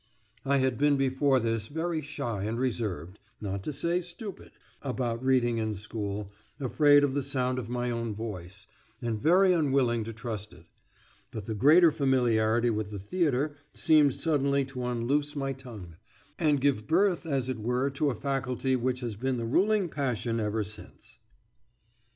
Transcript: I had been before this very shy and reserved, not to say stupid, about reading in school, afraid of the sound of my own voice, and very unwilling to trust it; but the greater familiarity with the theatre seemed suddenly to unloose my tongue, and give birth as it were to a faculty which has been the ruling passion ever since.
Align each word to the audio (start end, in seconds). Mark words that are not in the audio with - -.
I 0.43 0.57
had 0.57 0.79
been 0.79 0.97
before 0.97 1.39
this 1.39 1.67
very 1.67 2.01
shy 2.01 2.45
and 2.45 2.57
reserved, 2.57 3.19
not 3.39 3.61
to 3.65 3.71
say 3.71 4.01
stupid, 4.01 4.51
about 4.81 5.23
reading 5.23 5.59
in 5.59 5.75
school, 5.75 6.31
afraid 6.59 7.03
of 7.03 7.13
the 7.13 7.21
sound 7.21 7.59
of 7.59 7.69
my 7.69 7.91
own 7.91 8.15
voice, 8.15 8.65
and 8.99 9.21
very 9.21 9.53
unwilling 9.53 10.03
to 10.05 10.11
trust 10.11 10.53
it; 10.53 10.65
but 11.29 11.45
the 11.45 11.53
greater 11.53 11.91
familiarity 11.91 12.71
with 12.71 12.89
the 12.89 12.97
theatre 12.97 13.55
seemed 13.75 14.15
suddenly 14.15 14.65
to 14.65 14.87
unloose 14.87 15.35
my 15.35 15.53
tongue, 15.53 15.97
and 16.39 16.61
give 16.61 16.87
birth 16.87 17.27
as 17.27 17.47
it 17.47 17.59
were 17.59 17.91
to 17.91 18.09
a 18.09 18.15
faculty 18.15 18.75
which 18.75 19.01
has 19.01 19.15
been 19.15 19.37
the 19.37 19.45
ruling 19.45 19.87
passion 19.87 20.39
ever 20.39 20.63
since. 20.63 21.19